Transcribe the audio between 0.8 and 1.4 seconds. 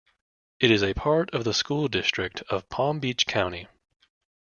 a part